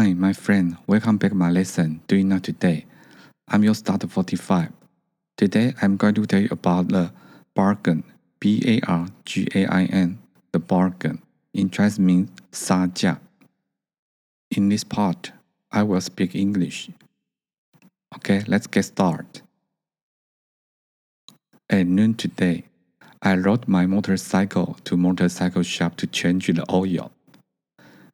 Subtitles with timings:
[0.00, 0.78] Hi, my friend.
[0.86, 2.00] Welcome back my lesson.
[2.08, 2.86] Doing now today.
[3.48, 4.72] I'm your starter 45.
[5.36, 7.12] Today I'm going to tell you about the
[7.54, 8.04] bargain.
[8.40, 10.18] B A R G A I N.
[10.52, 11.20] The bargain.
[11.52, 13.18] In Chinese means 杀价.
[14.50, 15.32] In this part,
[15.70, 16.88] I will speak English.
[18.16, 19.42] Okay, let's get started.
[21.68, 22.64] At noon today,
[23.20, 27.12] I rode my motorcycle to motorcycle shop to change the oil.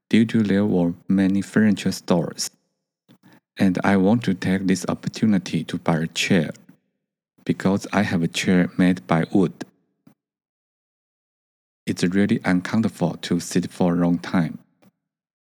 [0.08, 2.50] Due to there were many furniture stores,
[3.58, 6.50] and I want to take this opportunity to buy a chair
[7.44, 9.64] because I have a chair made by wood.
[11.86, 14.58] It's really uncomfortable to sit for a long time.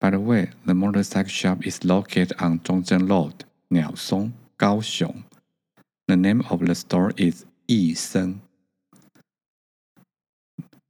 [0.01, 5.25] By the way, the motorcycle shop is located on Zhongzheng Road, Niaosong, Kaohsiung.
[6.09, 8.43] The name of the store is Yi Sheng.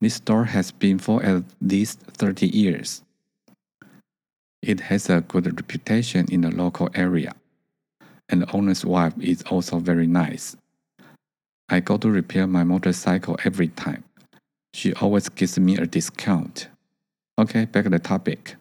[0.01, 3.03] This store has been for at least 30 years.
[4.67, 7.37] It has a good reputation in the local area,
[8.29, 10.57] and the owner's wife is also very nice.
[11.69, 14.03] I go to repair my motorcycle every time.
[14.75, 16.67] She always gives me a discount.
[17.39, 18.57] Okay, back to the topic.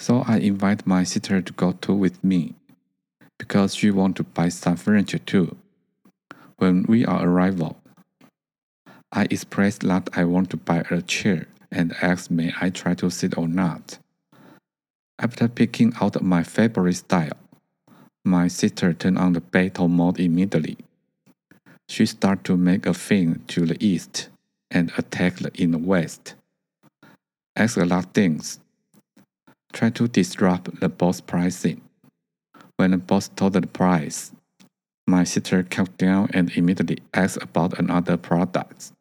[0.00, 2.56] So I invite my sister to go too with me
[3.38, 5.56] because she want to buy some furniture too.
[6.56, 7.76] When we are arrival,
[9.12, 13.10] I expressed that I want to buy a chair and asked may I try to
[13.10, 14.00] sit or not.
[15.18, 17.38] After picking out my favorite style,
[18.24, 20.76] my sister turned on the battle mode immediately.
[21.88, 24.28] She started to make a fin to the east
[24.70, 26.34] and attack in the west.
[27.54, 28.60] Ask a lot of things.
[29.72, 31.80] Try to disrupt the boss pricing.
[32.76, 34.32] When the boss told the price,
[35.06, 38.92] my sister calmed down and immediately asked about another product.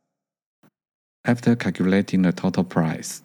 [1.26, 3.24] After calculating the total price,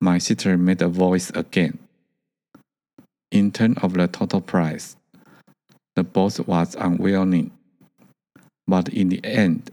[0.00, 1.78] my sister made a voice again.
[3.34, 4.96] In terms of the total price,
[5.96, 7.50] the boss was unwilling,
[8.68, 9.72] but in the end,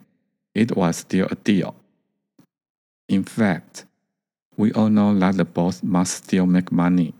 [0.55, 1.75] it was still a deal.
[3.07, 3.85] In fact,
[4.57, 7.13] we all know that the boss must still make money,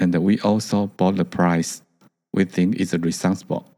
[0.00, 1.80] and we also bought the price
[2.34, 3.70] we think is responsible.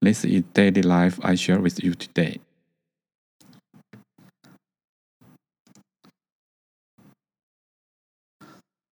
[0.00, 2.40] This is daily life I share with you today.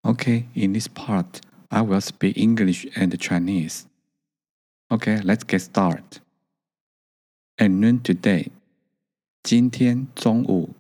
[0.06, 3.86] Okay, in this part, I will speak English and Chinese.
[4.92, 6.20] Okay, let's get started.
[7.58, 8.52] At noon today,
[9.44, 10.76] 今天中午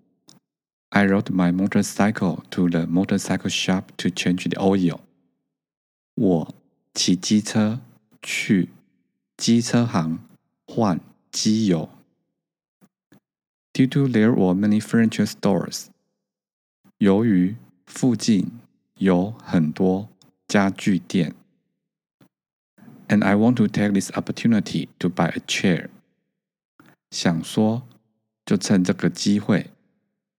[0.90, 5.00] I rode my motorcycle to the motorcycle shop to change the oil.
[6.16, 6.54] 我
[6.94, 7.80] 骑机车
[8.22, 8.70] 去
[9.38, 10.20] 机车行
[10.68, 11.00] 换
[11.32, 11.90] 机油。
[13.74, 15.86] Due to there were many furniture stores.
[16.98, 17.56] 由于
[17.86, 18.52] 附近
[18.96, 20.10] 有很多
[20.48, 21.36] 家具店。
[23.08, 25.90] And I want to take this opportunity to buy a chair.
[27.10, 27.88] 想说，
[28.46, 29.72] 就趁这个机会，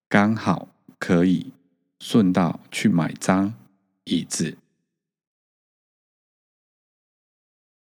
[0.09, 0.69] 刚好
[0.99, 1.53] 可以
[2.01, 3.55] 顺道去买张
[4.05, 4.57] 椅子。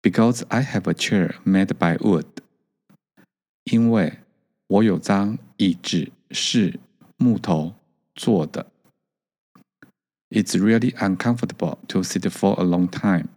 [0.02, 2.26] Because I have a chair made by wood.
[3.64, 4.20] 因为
[4.68, 6.80] 我有张椅子是
[7.18, 7.74] 木头
[8.14, 8.72] 做的。
[10.30, 13.28] It's really uncomfortable to sit for a long time.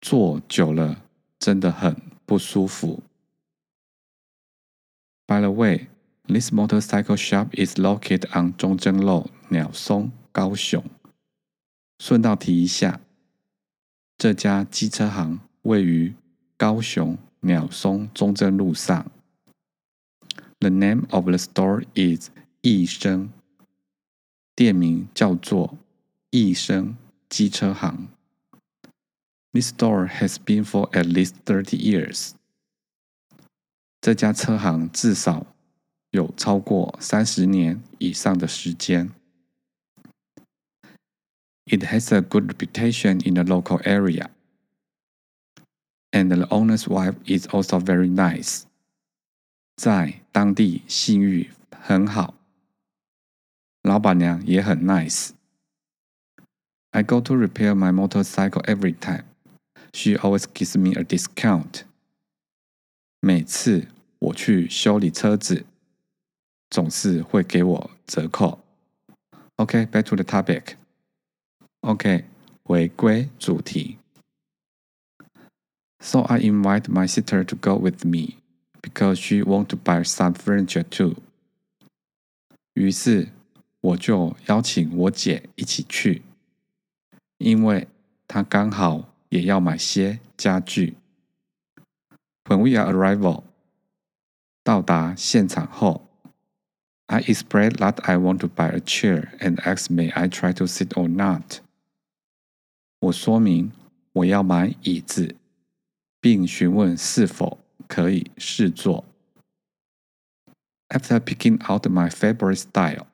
[0.00, 1.02] 坐久了
[1.38, 3.02] 真的很不舒服。
[5.26, 5.88] By the way,
[6.28, 10.84] this motorcycle shop is located on 中正路鸟松高雄。
[11.98, 13.00] 顺道提一下，
[14.18, 16.14] 这家机车行位于
[16.56, 19.10] 高雄鸟松中正路上。
[20.60, 22.30] The name of the store is
[22.60, 23.30] 益生。
[24.59, 25.77] 店名叫做
[26.31, 26.97] 益生
[27.29, 28.09] 机车行。
[29.53, 32.31] This store has been for at least thirty years。
[34.01, 35.47] 这家车行至少
[36.09, 39.11] 有超过三十年以上的时间。
[41.63, 44.29] It has a good reputation in the local area,
[46.11, 48.63] and the owner's wife is also very nice。
[49.77, 52.38] 在当地信誉很好。
[53.88, 59.24] 老板娘也很 nice。I go to repair my motorcycle every time.
[59.92, 61.82] She always gives me a discount.
[63.20, 63.88] 每次
[64.18, 65.64] 我去修理车子，
[66.70, 68.60] 总是会给我折扣。
[69.56, 70.74] OK, back to the topic.
[71.80, 72.24] OK，
[72.64, 73.98] 回归主题。
[76.00, 78.38] So I invite my sister to go with me
[78.82, 81.16] because she want to buy some furniture too.
[82.74, 83.28] 于是
[83.80, 86.22] 我就邀请我姐一起去，
[87.38, 87.86] 因为
[88.26, 90.96] 他刚好也要买些家具。
[92.44, 93.44] When we are arrival，
[94.62, 96.08] 到达现场后，
[97.06, 100.88] I explained that I want to buy a chair and asked may I try to sit
[100.94, 101.60] or not。
[103.00, 103.72] 我说明
[104.12, 105.36] 我要买椅子，
[106.20, 109.04] 并询问是否可以试坐。
[110.88, 113.06] After picking out my favorite style，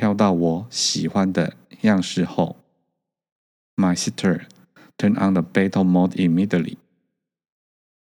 [0.00, 2.56] 挑到我喜欢的样式后，
[3.76, 4.46] My sister
[4.96, 6.76] turned on the battle mode immediately。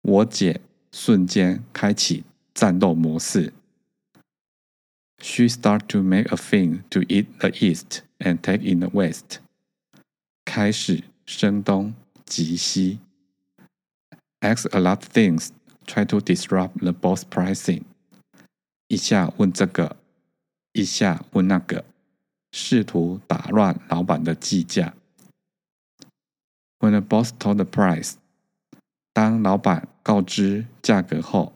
[0.02, 0.60] 我姐
[0.92, 2.24] 瞬间开启
[2.54, 3.52] 战斗模式。
[5.22, 9.38] She started to make a thing to eat the east and take in the west。
[10.44, 12.98] 开始声东击西。
[14.40, 15.50] Ask a lot of things,
[15.84, 17.82] try to disrupt the boss pricing。
[18.88, 19.96] 一下问这个，
[20.75, 21.85] 一下问那个，
[22.51, 24.93] 试图打乱老板的计价。
[26.79, 28.15] When the boss told the price，
[29.13, 31.53] 当老板告知价格后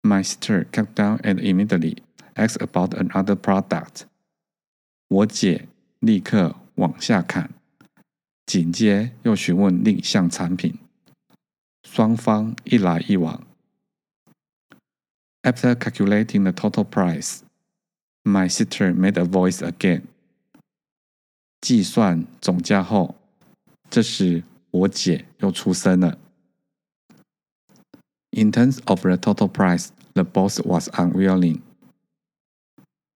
[0.00, 1.98] ，My sister cut down and immediately
[2.34, 4.04] asked about another product。
[5.08, 5.68] 我姐
[6.00, 7.50] 立刻往下砍，
[8.46, 10.78] 紧接又询问另一项产品。
[11.86, 13.46] 双方一来一往。
[15.43, 17.41] After calculating the total price,
[18.23, 20.03] my sister made a voice again.
[21.61, 23.15] 计算总价后，
[23.89, 26.17] 这时我姐又出声了。
[28.31, 31.61] In terms of the total price, the boss was unwilling.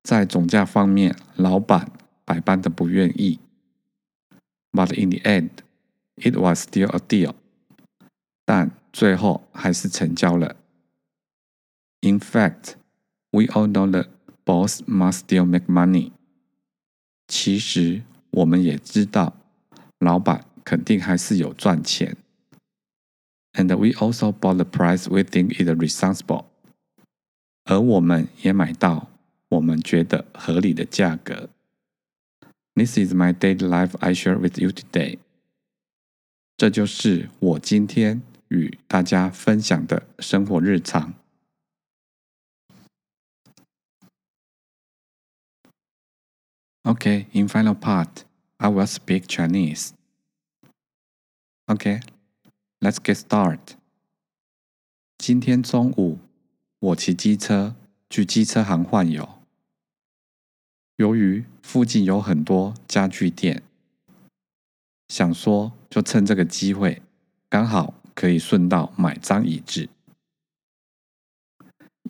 [0.04, 1.92] 在总价方面，老板
[2.24, 3.40] 百般的不愿意。
[4.72, 5.50] But in the end,
[6.16, 7.34] it was still a deal.
[8.46, 10.56] 但最后还是成交了。
[12.02, 12.76] In fact,
[13.32, 14.08] we all know that
[14.46, 16.12] boss must still make money.
[17.28, 19.36] 其实我们也知道，
[20.00, 22.16] 老板肯定还是有赚钱。
[23.54, 26.46] And we also bought the price we think is reasonable.
[27.66, 29.10] 而我们也买到
[29.50, 31.50] 我们觉得合理的价格。
[32.76, 35.18] This is my daily life I share with you today.
[36.56, 41.14] 这就是我今天与大家分享的生活日常。
[46.85, 48.25] Okay, in final part,
[48.59, 49.93] I will speak Chinese.
[51.69, 52.01] Okay,
[52.81, 53.77] let's get start.
[55.17, 56.19] 今天中午，
[56.81, 57.77] 我骑机车
[58.11, 59.29] 去机车行换油。
[60.97, 63.63] 由于附近有很多家具店，
[65.07, 67.01] 想说就趁这个机会，
[67.49, 69.89] 刚好可以顺道买张椅子。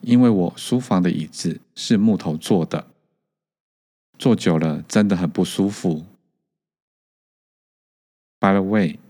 [0.00, 2.86] 因为我书房的椅子是木头做的。
[4.22, 6.04] 坐久了真的很不舒服。
[8.38, 9.00] By the way，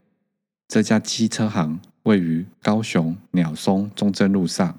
[0.66, 4.78] 这家机车行位于高雄鸟松中正路上，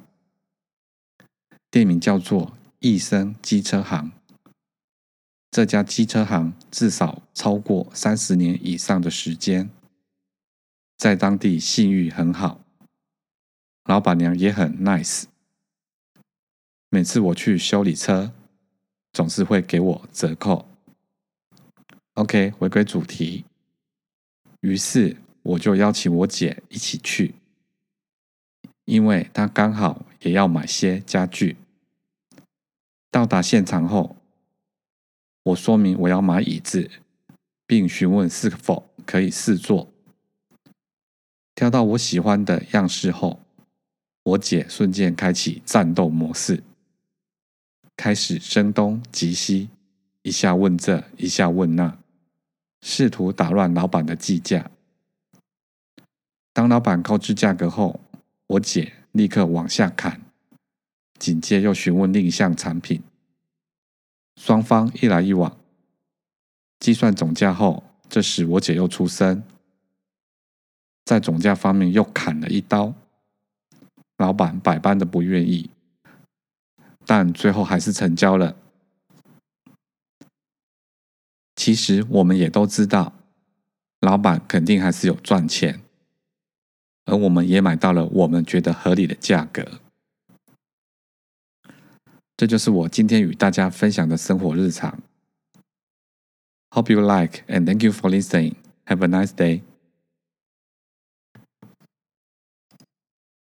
[1.69, 4.11] 店名叫做益生机车行。
[5.51, 9.69] 这家机车行至少超过三十年以上的时间，
[10.97, 12.59] 在当地信誉很好，
[13.83, 15.25] 老板娘也很 nice。
[16.89, 18.33] 每次我去修理车。
[19.13, 20.67] 总是会给我折扣。
[22.15, 23.45] OK，回归主题。
[24.61, 27.35] 于是我就邀请我姐一起去，
[28.85, 31.55] 因为她刚好也要买些家具。
[33.11, 34.15] 到达现场后，
[35.43, 36.89] 我说明我要买椅子，
[37.67, 39.87] 并询问是否可以试坐。
[41.53, 43.39] 挑到我喜欢的样式后，
[44.23, 46.63] 我姐瞬间开启战斗模式。
[48.03, 49.69] 开始声东击西，
[50.23, 51.97] 一下问这，一下问那，
[52.81, 54.69] 试图打乱老板的计价。
[56.51, 58.01] 当老板告知价格后，
[58.47, 60.19] 我姐立刻往下砍，
[61.17, 63.01] 紧接又询问另一项产品。
[64.35, 65.57] 双方一来一往，
[66.81, 69.41] 计算总价后，这时我姐又出声，
[71.05, 72.93] 在总价方面又砍了一刀。
[74.17, 75.69] 老板百般的不愿意。
[77.05, 78.55] 但最后还是成交了。
[81.55, 83.13] 其实我们也都知道，
[83.99, 85.81] 老板肯定还是有赚钱，
[87.05, 89.79] 而我们也买到了我们觉得合理的价格。
[92.35, 94.99] 这就是我今天与大家分享的生活日常。
[96.71, 98.55] Hope you like and thank you for listening.
[98.85, 99.61] Have a nice day.